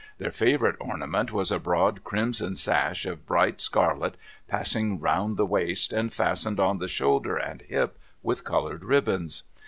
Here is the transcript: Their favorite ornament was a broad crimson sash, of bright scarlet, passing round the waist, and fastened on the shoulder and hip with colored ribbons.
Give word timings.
Their 0.17 0.31
favorite 0.31 0.77
ornament 0.79 1.31
was 1.31 1.51
a 1.51 1.59
broad 1.59 2.03
crimson 2.03 2.55
sash, 2.55 3.05
of 3.05 3.27
bright 3.27 3.61
scarlet, 3.61 4.17
passing 4.47 4.99
round 4.99 5.37
the 5.37 5.45
waist, 5.45 5.93
and 5.93 6.11
fastened 6.11 6.59
on 6.59 6.79
the 6.79 6.87
shoulder 6.87 7.37
and 7.37 7.61
hip 7.61 7.99
with 8.23 8.43
colored 8.43 8.83
ribbons. 8.83 9.43